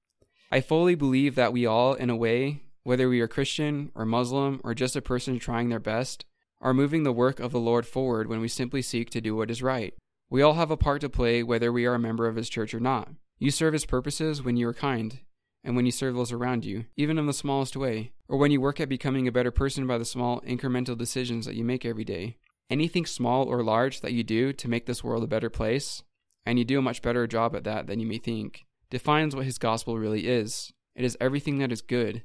I 0.51 0.61
fully 0.61 0.95
believe 0.95 1.35
that 1.35 1.51
we 1.51 1.65
all, 1.65 1.93
in 1.93 2.09
a 2.09 2.15
way, 2.15 2.62
whether 2.83 3.09
we 3.09 3.21
are 3.21 3.27
Christian 3.27 3.91
or 3.95 4.05
Muslim 4.05 4.59
or 4.63 4.73
just 4.73 4.95
a 4.95 5.01
person 5.01 5.39
trying 5.39 5.69
their 5.69 5.79
best, 5.79 6.25
are 6.61 6.73
moving 6.73 7.03
the 7.03 7.13
work 7.13 7.39
of 7.39 7.51
the 7.51 7.59
Lord 7.59 7.85
forward 7.85 8.27
when 8.27 8.39
we 8.39 8.47
simply 8.47 8.81
seek 8.81 9.09
to 9.09 9.21
do 9.21 9.35
what 9.35 9.51
is 9.51 9.61
right. 9.61 9.93
We 10.29 10.41
all 10.41 10.53
have 10.53 10.71
a 10.71 10.77
part 10.77 11.01
to 11.01 11.09
play 11.09 11.43
whether 11.43 11.71
we 11.71 11.85
are 11.85 11.95
a 11.95 11.99
member 11.99 12.27
of 12.27 12.35
His 12.35 12.49
church 12.49 12.73
or 12.73 12.79
not. 12.79 13.09
You 13.37 13.51
serve 13.51 13.73
His 13.73 13.85
purposes 13.85 14.41
when 14.41 14.57
you 14.57 14.67
are 14.67 14.73
kind, 14.73 15.19
and 15.63 15.75
when 15.75 15.85
you 15.85 15.91
serve 15.91 16.15
those 16.15 16.31
around 16.31 16.65
you, 16.65 16.85
even 16.95 17.17
in 17.17 17.25
the 17.25 17.33
smallest 17.33 17.75
way, 17.75 18.13
or 18.27 18.37
when 18.37 18.51
you 18.51 18.61
work 18.61 18.79
at 18.79 18.89
becoming 18.89 19.27
a 19.27 19.31
better 19.31 19.51
person 19.51 19.85
by 19.85 19.97
the 19.97 20.05
small 20.05 20.41
incremental 20.41 20.97
decisions 20.97 21.45
that 21.45 21.55
you 21.55 21.63
make 21.63 21.85
every 21.85 22.05
day. 22.05 22.37
Anything 22.69 23.05
small 23.05 23.45
or 23.45 23.63
large 23.63 24.01
that 24.01 24.13
you 24.13 24.23
do 24.23 24.53
to 24.53 24.67
make 24.67 24.85
this 24.85 25.03
world 25.03 25.23
a 25.23 25.27
better 25.27 25.49
place, 25.49 26.01
and 26.45 26.57
you 26.57 26.65
do 26.65 26.79
a 26.79 26.81
much 26.81 27.01
better 27.01 27.27
job 27.27 27.55
at 27.55 27.63
that 27.65 27.87
than 27.87 27.99
you 27.99 28.07
may 28.07 28.17
think, 28.17 28.65
defines 28.89 29.35
what 29.35 29.45
his 29.45 29.57
gospel 29.57 29.97
really 29.97 30.27
is. 30.27 30.73
It 30.95 31.03
is 31.05 31.17
everything 31.19 31.59
that 31.59 31.71
is 31.71 31.81
good. 31.81 32.23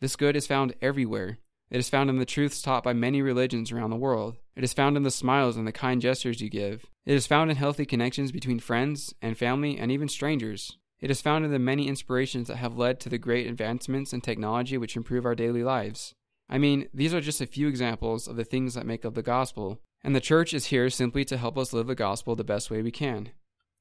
This 0.00 0.14
good 0.14 0.36
is 0.36 0.46
found 0.46 0.74
everywhere. 0.80 1.38
It 1.70 1.78
is 1.78 1.90
found 1.90 2.08
in 2.08 2.18
the 2.18 2.24
truths 2.24 2.62
taught 2.62 2.84
by 2.84 2.92
many 2.92 3.20
religions 3.20 3.72
around 3.72 3.90
the 3.90 3.96
world. 3.96 4.36
It 4.54 4.62
is 4.62 4.72
found 4.72 4.96
in 4.96 5.02
the 5.02 5.10
smiles 5.10 5.56
and 5.56 5.66
the 5.66 5.72
kind 5.72 6.00
gestures 6.00 6.40
you 6.40 6.48
give. 6.48 6.86
It 7.04 7.14
is 7.14 7.26
found 7.26 7.50
in 7.50 7.56
healthy 7.56 7.84
connections 7.84 8.30
between 8.30 8.60
friends 8.60 9.12
and 9.20 9.36
family 9.36 9.76
and 9.76 9.90
even 9.90 10.08
strangers. 10.08 10.78
It 11.00 11.10
is 11.10 11.20
found 11.20 11.44
in 11.44 11.50
the 11.50 11.58
many 11.58 11.88
inspirations 11.88 12.46
that 12.46 12.56
have 12.56 12.78
led 12.78 13.00
to 13.00 13.08
the 13.08 13.18
great 13.18 13.48
advancements 13.48 14.12
in 14.12 14.20
technology 14.20 14.78
which 14.78 14.96
improve 14.96 15.26
our 15.26 15.34
daily 15.34 15.64
lives. 15.64 16.14
I 16.48 16.58
mean, 16.58 16.88
these 16.94 17.12
are 17.12 17.20
just 17.20 17.40
a 17.40 17.46
few 17.46 17.68
examples 17.68 18.28
of 18.28 18.36
the 18.36 18.44
things 18.44 18.74
that 18.74 18.86
make 18.86 19.04
up 19.04 19.14
the 19.14 19.22
gospel, 19.22 19.80
and 20.02 20.14
the 20.14 20.20
church 20.20 20.54
is 20.54 20.66
here 20.66 20.88
simply 20.90 21.24
to 21.26 21.36
help 21.36 21.58
us 21.58 21.72
live 21.72 21.88
the 21.88 21.94
gospel 21.94 22.36
the 22.36 22.44
best 22.44 22.70
way 22.70 22.82
we 22.82 22.90
can. 22.90 23.30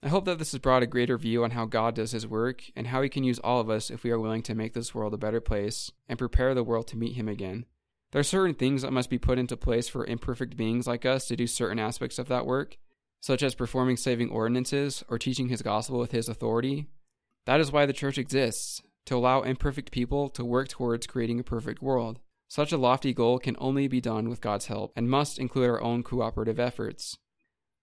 I 0.03 0.09
hope 0.09 0.25
that 0.25 0.37
this 0.37 0.51
has 0.51 0.59
brought 0.59 0.83
a 0.83 0.87
greater 0.87 1.17
view 1.17 1.43
on 1.43 1.51
how 1.51 1.65
God 1.65 1.95
does 1.95 2.11
his 2.11 2.27
work 2.27 2.63
and 2.75 2.87
how 2.87 3.01
he 3.01 3.09
can 3.09 3.23
use 3.23 3.39
all 3.39 3.59
of 3.59 3.69
us 3.69 3.89
if 3.89 4.03
we 4.03 4.11
are 4.11 4.19
willing 4.19 4.43
to 4.43 4.53
make 4.53 4.73
this 4.73 4.93
world 4.93 5.13
a 5.13 5.17
better 5.17 5.41
place 5.41 5.91
and 6.07 6.19
prepare 6.19 6.53
the 6.53 6.63
world 6.63 6.87
to 6.87 6.97
meet 6.97 7.15
him 7.15 7.27
again. 7.27 7.65
There 8.11 8.19
are 8.19 8.23
certain 8.23 8.53
things 8.53 8.83
that 8.83 8.93
must 8.93 9.09
be 9.09 9.17
put 9.17 9.39
into 9.39 9.57
place 9.57 9.87
for 9.87 10.05
imperfect 10.05 10.55
beings 10.55 10.87
like 10.87 11.05
us 11.05 11.27
to 11.27 11.35
do 11.35 11.47
certain 11.47 11.79
aspects 11.79 12.19
of 12.19 12.27
that 12.27 12.45
work, 12.45 12.77
such 13.21 13.41
as 13.41 13.55
performing 13.55 13.97
saving 13.97 14.29
ordinances 14.29 15.03
or 15.09 15.17
teaching 15.17 15.49
his 15.49 15.63
gospel 15.63 15.99
with 15.99 16.11
his 16.11 16.29
authority. 16.29 16.87
That 17.45 17.59
is 17.59 17.71
why 17.71 17.85
the 17.85 17.91
church 17.93 18.17
exists, 18.17 18.81
to 19.07 19.15
allow 19.15 19.41
imperfect 19.41 19.91
people 19.91 20.29
to 20.29 20.45
work 20.45 20.67
towards 20.67 21.07
creating 21.07 21.39
a 21.39 21.43
perfect 21.43 21.81
world. 21.81 22.19
Such 22.47 22.71
a 22.71 22.77
lofty 22.77 23.13
goal 23.13 23.39
can 23.39 23.57
only 23.59 23.87
be 23.87 23.99
done 23.99 24.29
with 24.29 24.41
God's 24.41 24.67
help 24.67 24.93
and 24.95 25.09
must 25.09 25.39
include 25.39 25.69
our 25.69 25.81
own 25.81 26.03
cooperative 26.03 26.59
efforts. 26.59 27.17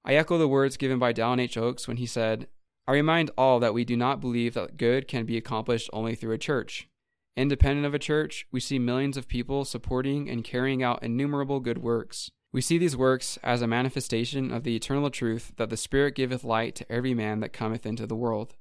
I 0.04 0.14
echo 0.14 0.36
the 0.36 0.48
words 0.48 0.76
given 0.76 0.98
by 0.98 1.14
Dallin 1.14 1.40
H. 1.40 1.56
Oaks 1.56 1.88
when 1.88 1.96
he 1.96 2.06
said, 2.06 2.46
I 2.86 2.92
remind 2.92 3.30
all 3.38 3.58
that 3.60 3.72
we 3.72 3.86
do 3.86 3.96
not 3.96 4.20
believe 4.20 4.52
that 4.54 4.76
good 4.76 5.08
can 5.08 5.24
be 5.24 5.38
accomplished 5.38 5.88
only 5.94 6.14
through 6.14 6.34
a 6.34 6.38
church. 6.38 6.88
Independent 7.36 7.86
of 7.86 7.94
a 7.94 7.98
church, 7.98 8.46
we 8.52 8.60
see 8.60 8.78
millions 8.78 9.16
of 9.16 9.28
people 9.28 9.64
supporting 9.64 10.28
and 10.28 10.44
carrying 10.44 10.82
out 10.82 11.02
innumerable 11.02 11.58
good 11.58 11.78
works. 11.78 12.30
We 12.52 12.60
see 12.60 12.76
these 12.76 12.96
works 12.96 13.38
as 13.42 13.62
a 13.62 13.66
manifestation 13.66 14.52
of 14.52 14.62
the 14.62 14.76
eternal 14.76 15.10
truth 15.10 15.52
that 15.56 15.70
the 15.70 15.76
Spirit 15.76 16.14
giveth 16.14 16.44
light 16.44 16.74
to 16.76 16.92
every 16.92 17.14
man 17.14 17.40
that 17.40 17.54
cometh 17.54 17.86
into 17.86 18.06
the 18.06 18.14
world. 18.14 18.54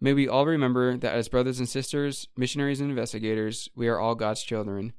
May 0.00 0.14
we 0.14 0.26
all 0.26 0.46
remember 0.46 0.96
that 0.96 1.14
as 1.14 1.28
brothers 1.28 1.58
and 1.58 1.68
sisters, 1.68 2.26
missionaries 2.36 2.80
and 2.80 2.88
investigators, 2.88 3.68
we 3.76 3.86
are 3.86 4.00
all 4.00 4.14
God's 4.14 4.42
children, 4.42 4.94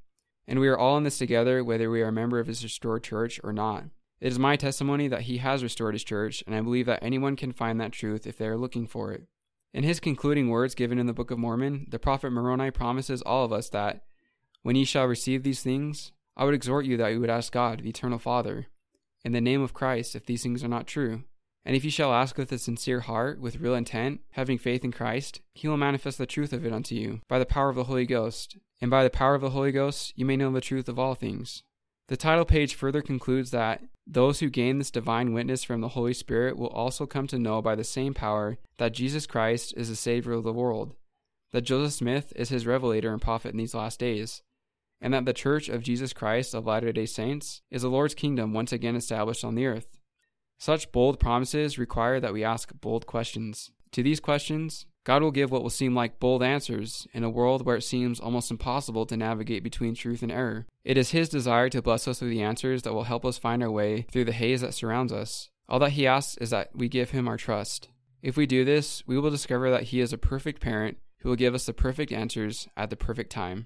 and 0.47 0.59
we 0.59 0.67
are 0.67 0.77
all 0.77 0.95
in 0.97 1.03
this 1.03 1.17
together 1.17 1.63
whether 1.63 1.89
we 1.89 2.01
are 2.01 2.09
a 2.09 2.13
member 2.13 2.39
of 2.39 2.47
His 2.47 2.63
restored 2.63 3.03
church 3.03 3.39
or 3.43 3.51
not. 3.51 3.85
It 4.21 4.31
is 4.31 4.39
my 4.39 4.55
testimony 4.55 5.07
that 5.07 5.21
He 5.21 5.37
has 5.37 5.63
restored 5.63 5.95
His 5.95 6.03
church, 6.03 6.43
and 6.45 6.55
I 6.55 6.61
believe 6.61 6.85
that 6.87 7.03
anyone 7.03 7.35
can 7.35 7.51
find 7.51 7.79
that 7.79 7.91
truth 7.91 8.27
if 8.27 8.37
they 8.37 8.47
are 8.47 8.57
looking 8.57 8.87
for 8.87 9.11
it. 9.11 9.27
In 9.73 9.83
his 9.83 9.99
concluding 9.99 10.49
words 10.49 10.73
given 10.73 10.97
in 10.97 11.05
the 11.05 11.13
Book 11.13 11.29
of 11.29 11.37
Mormon, 11.37 11.85
the 11.89 11.99
prophet 11.99 12.31
Moroni 12.31 12.71
promises 12.71 13.21
all 13.21 13.45
of 13.45 13.53
us 13.53 13.69
that, 13.69 14.03
when 14.63 14.75
ye 14.75 14.83
shall 14.83 15.05
receive 15.05 15.43
these 15.43 15.61
things, 15.61 16.11
I 16.35 16.43
would 16.43 16.55
exhort 16.55 16.85
you 16.85 16.97
that 16.97 17.09
you 17.09 17.19
would 17.19 17.29
ask 17.29 17.53
God, 17.53 17.83
the 17.83 17.89
eternal 17.89 18.17
Father, 18.17 18.67
in 19.23 19.31
the 19.31 19.41
name 19.41 19.61
of 19.61 19.73
Christ, 19.73 20.15
if 20.15 20.25
these 20.25 20.41
things 20.41 20.63
are 20.63 20.69
not 20.69 20.87
true. 20.87 21.23
And 21.65 21.75
if 21.75 21.83
ye 21.83 21.91
shall 21.91 22.13
ask 22.13 22.37
with 22.37 22.51
a 22.51 22.57
sincere 22.57 23.01
heart, 23.01 23.39
with 23.39 23.59
real 23.59 23.75
intent, 23.75 24.21
having 24.31 24.57
faith 24.57 24.83
in 24.83 24.91
Christ, 24.91 25.41
he 25.53 25.67
will 25.67 25.77
manifest 25.77 26.17
the 26.17 26.25
truth 26.25 26.51
of 26.51 26.65
it 26.65 26.73
unto 26.73 26.95
you, 26.95 27.21
by 27.27 27.37
the 27.37 27.45
power 27.45 27.69
of 27.69 27.75
the 27.75 27.83
Holy 27.83 28.07
Ghost. 28.07 28.57
And 28.81 28.89
by 28.89 29.03
the 29.03 29.09
power 29.09 29.35
of 29.35 29.41
the 29.41 29.49
Holy 29.51 29.71
Ghost, 29.71 30.13
you 30.15 30.25
may 30.25 30.37
know 30.37 30.51
the 30.51 30.61
truth 30.61 30.89
of 30.89 30.97
all 30.97 31.13
things. 31.13 31.63
The 32.09 32.17
title 32.17 32.43
page 32.43 32.73
further 32.73 33.03
concludes 33.03 33.51
that 33.51 33.83
those 34.07 34.39
who 34.39 34.49
gain 34.49 34.79
this 34.79 34.89
divine 34.89 35.31
witness 35.31 35.63
from 35.63 35.81
the 35.81 35.89
Holy 35.89 36.15
Spirit 36.15 36.57
will 36.57 36.69
also 36.69 37.05
come 37.05 37.27
to 37.27 37.37
know 37.37 37.61
by 37.61 37.75
the 37.75 37.83
same 37.83 38.15
power 38.15 38.57
that 38.77 38.95
Jesus 38.95 39.27
Christ 39.27 39.75
is 39.77 39.89
the 39.89 39.95
Savior 39.95 40.31
of 40.33 40.41
the 40.43 40.51
world, 40.51 40.95
that 41.51 41.61
Joseph 41.61 41.93
Smith 41.93 42.33
is 42.35 42.49
his 42.49 42.65
revelator 42.65 43.13
and 43.13 43.21
prophet 43.21 43.51
in 43.51 43.57
these 43.57 43.75
last 43.75 43.99
days, 43.99 44.41
and 44.99 45.13
that 45.13 45.25
the 45.25 45.33
Church 45.33 45.69
of 45.69 45.83
Jesus 45.83 46.11
Christ 46.11 46.55
of 46.55 46.65
Latter 46.65 46.91
day 46.91 47.05
Saints 47.05 47.61
is 47.69 47.83
the 47.83 47.89
Lord's 47.89 48.15
kingdom 48.15 48.53
once 48.53 48.71
again 48.71 48.95
established 48.95 49.45
on 49.45 49.53
the 49.53 49.67
earth. 49.67 49.99
Such 50.57 50.91
bold 50.91 51.19
promises 51.19 51.77
require 51.77 52.19
that 52.19 52.33
we 52.33 52.43
ask 52.43 52.71
bold 52.81 53.05
questions. 53.05 53.69
To 53.91 54.01
these 54.01 54.19
questions, 54.19 54.87
God 55.09 55.23
will 55.23 55.31
give 55.31 55.49
what 55.49 55.63
will 55.63 55.71
seem 55.71 55.95
like 55.95 56.19
bold 56.19 56.43
answers 56.43 57.07
in 57.13 57.23
a 57.23 57.31
world 57.31 57.65
where 57.65 57.75
it 57.75 57.81
seems 57.81 58.19
almost 58.19 58.51
impossible 58.51 59.07
to 59.07 59.17
navigate 59.17 59.63
between 59.63 59.95
truth 59.95 60.21
and 60.21 60.31
error. 60.31 60.67
It 60.83 60.99
is 60.99 61.09
His 61.09 61.29
desire 61.29 61.67
to 61.69 61.81
bless 61.81 62.07
us 62.07 62.21
with 62.21 62.29
the 62.29 62.43
answers 62.43 62.83
that 62.83 62.93
will 62.93 63.05
help 63.05 63.25
us 63.25 63.39
find 63.39 63.63
our 63.63 63.71
way 63.71 64.05
through 64.11 64.25
the 64.25 64.31
haze 64.31 64.61
that 64.61 64.75
surrounds 64.75 65.11
us. 65.11 65.49
All 65.67 65.79
that 65.79 65.93
He 65.93 66.05
asks 66.05 66.37
is 66.37 66.51
that 66.51 66.75
we 66.75 66.87
give 66.87 67.09
Him 67.09 67.27
our 67.27 67.37
trust. 67.37 67.89
If 68.21 68.37
we 68.37 68.45
do 68.45 68.63
this, 68.63 69.01
we 69.07 69.17
will 69.17 69.31
discover 69.31 69.71
that 69.71 69.85
He 69.85 69.99
is 69.99 70.13
a 70.13 70.17
perfect 70.19 70.61
parent 70.61 70.99
who 71.21 71.29
will 71.29 71.35
give 71.35 71.55
us 71.55 71.65
the 71.65 71.73
perfect 71.73 72.11
answers 72.11 72.67
at 72.77 72.91
the 72.91 72.95
perfect 72.95 73.31
time. 73.31 73.65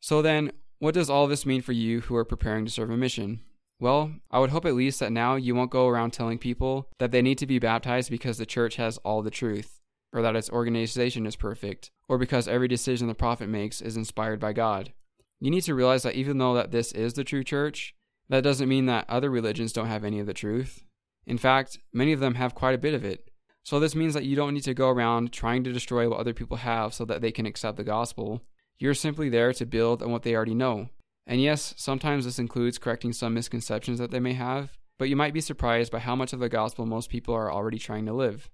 So 0.00 0.22
then, 0.22 0.50
what 0.78 0.94
does 0.94 1.10
all 1.10 1.26
this 1.26 1.44
mean 1.44 1.60
for 1.60 1.72
you 1.72 2.00
who 2.00 2.16
are 2.16 2.24
preparing 2.24 2.64
to 2.64 2.72
serve 2.72 2.88
a 2.88 2.96
mission? 2.96 3.40
Well, 3.80 4.12
I 4.30 4.38
would 4.38 4.48
hope 4.48 4.64
at 4.64 4.74
least 4.74 5.00
that 5.00 5.12
now 5.12 5.34
you 5.34 5.54
won't 5.54 5.70
go 5.70 5.88
around 5.88 6.12
telling 6.12 6.38
people 6.38 6.88
that 6.98 7.10
they 7.10 7.20
need 7.20 7.36
to 7.36 7.46
be 7.46 7.58
baptized 7.58 8.10
because 8.10 8.38
the 8.38 8.46
church 8.46 8.76
has 8.76 8.96
all 8.98 9.20
the 9.20 9.30
truth, 9.30 9.79
or 10.12 10.22
that 10.22 10.36
its 10.36 10.50
organization 10.50 11.26
is 11.26 11.36
perfect, 11.36 11.90
or 12.08 12.18
because 12.18 12.48
every 12.48 12.68
decision 12.68 13.06
the 13.06 13.14
prophet 13.14 13.48
makes 13.48 13.80
is 13.80 13.96
inspired 13.96 14.40
by 14.40 14.52
God. 14.52 14.92
You 15.38 15.50
need 15.50 15.62
to 15.62 15.74
realize 15.74 16.02
that 16.02 16.14
even 16.14 16.38
though 16.38 16.54
that 16.54 16.70
this 16.70 16.92
is 16.92 17.14
the 17.14 17.24
true 17.24 17.44
church, 17.44 17.94
that 18.28 18.42
doesn't 18.42 18.68
mean 18.68 18.86
that 18.86 19.08
other 19.08 19.30
religions 19.30 19.72
don't 19.72 19.86
have 19.86 20.04
any 20.04 20.20
of 20.20 20.26
the 20.26 20.34
truth. 20.34 20.84
In 21.26 21.38
fact, 21.38 21.78
many 21.92 22.12
of 22.12 22.20
them 22.20 22.34
have 22.34 22.54
quite 22.54 22.74
a 22.74 22.78
bit 22.78 22.94
of 22.94 23.04
it. 23.04 23.30
So 23.62 23.78
this 23.78 23.94
means 23.94 24.14
that 24.14 24.24
you 24.24 24.36
don't 24.36 24.54
need 24.54 24.64
to 24.64 24.74
go 24.74 24.88
around 24.88 25.32
trying 25.32 25.64
to 25.64 25.72
destroy 25.72 26.08
what 26.08 26.18
other 26.18 26.34
people 26.34 26.58
have 26.58 26.94
so 26.94 27.04
that 27.04 27.20
they 27.20 27.32
can 27.32 27.46
accept 27.46 27.76
the 27.76 27.84
gospel. 27.84 28.42
You're 28.78 28.94
simply 28.94 29.28
there 29.28 29.52
to 29.52 29.66
build 29.66 30.02
on 30.02 30.10
what 30.10 30.22
they 30.22 30.34
already 30.34 30.54
know. 30.54 30.88
And 31.26 31.40
yes, 31.40 31.74
sometimes 31.76 32.24
this 32.24 32.38
includes 32.38 32.78
correcting 32.78 33.12
some 33.12 33.34
misconceptions 33.34 33.98
that 33.98 34.10
they 34.10 34.20
may 34.20 34.32
have, 34.32 34.78
but 34.98 35.08
you 35.08 35.16
might 35.16 35.34
be 35.34 35.40
surprised 35.40 35.92
by 35.92 35.98
how 35.98 36.16
much 36.16 36.32
of 36.32 36.40
the 36.40 36.48
gospel 36.48 36.86
most 36.86 37.10
people 37.10 37.34
are 37.34 37.52
already 37.52 37.78
trying 37.78 38.06
to 38.06 38.12
live. 38.12 38.50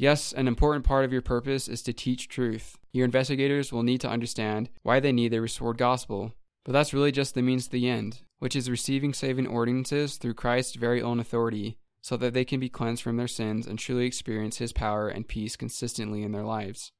Yes, 0.00 0.32
an 0.32 0.48
important 0.48 0.86
part 0.86 1.04
of 1.04 1.12
your 1.12 1.20
purpose 1.20 1.68
is 1.68 1.82
to 1.82 1.92
teach 1.92 2.26
truth. 2.26 2.78
Your 2.90 3.04
investigators 3.04 3.70
will 3.70 3.82
need 3.82 4.00
to 4.00 4.08
understand 4.08 4.70
why 4.82 4.98
they 4.98 5.12
need 5.12 5.30
the 5.30 5.42
restored 5.42 5.76
gospel, 5.76 6.32
but 6.64 6.72
that's 6.72 6.94
really 6.94 7.12
just 7.12 7.34
the 7.34 7.42
means 7.42 7.66
to 7.66 7.72
the 7.72 7.86
end, 7.86 8.22
which 8.38 8.56
is 8.56 8.70
receiving 8.70 9.12
saving 9.12 9.46
ordinances 9.46 10.16
through 10.16 10.32
Christ's 10.32 10.76
very 10.76 11.02
own 11.02 11.20
authority, 11.20 11.76
so 12.00 12.16
that 12.16 12.32
they 12.32 12.46
can 12.46 12.58
be 12.58 12.70
cleansed 12.70 13.02
from 13.02 13.18
their 13.18 13.28
sins 13.28 13.66
and 13.66 13.78
truly 13.78 14.06
experience 14.06 14.56
His 14.56 14.72
power 14.72 15.10
and 15.10 15.28
peace 15.28 15.54
consistently 15.54 16.22
in 16.22 16.32
their 16.32 16.44
lives. 16.44 16.92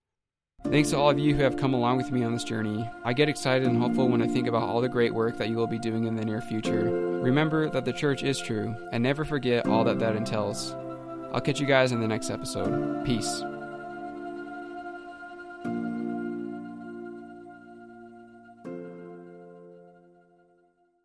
Thanks 0.64 0.90
to 0.90 0.98
all 0.98 1.08
of 1.08 1.18
you 1.18 1.34
who 1.34 1.42
have 1.42 1.56
come 1.56 1.72
along 1.72 1.96
with 1.96 2.12
me 2.12 2.22
on 2.22 2.34
this 2.34 2.44
journey. 2.44 2.86
I 3.02 3.14
get 3.14 3.30
excited 3.30 3.66
and 3.66 3.80
hopeful 3.80 4.08
when 4.08 4.20
I 4.20 4.26
think 4.26 4.46
about 4.46 4.68
all 4.68 4.82
the 4.82 4.90
great 4.90 5.14
work 5.14 5.38
that 5.38 5.48
you 5.48 5.56
will 5.56 5.66
be 5.66 5.78
doing 5.78 6.04
in 6.04 6.16
the 6.16 6.24
near 6.26 6.42
future. 6.42 6.90
Remember 7.22 7.70
that 7.70 7.86
the 7.86 7.94
church 7.94 8.22
is 8.22 8.38
true, 8.38 8.76
and 8.92 9.02
never 9.02 9.24
forget 9.24 9.66
all 9.66 9.84
that 9.84 9.98
that 10.00 10.16
entails. 10.16 10.76
I'll 11.32 11.40
catch 11.40 11.60
you 11.60 11.66
guys 11.66 11.92
in 11.92 12.00
the 12.00 12.08
next 12.08 12.30
episode. 12.30 13.04
Peace. 13.04 13.42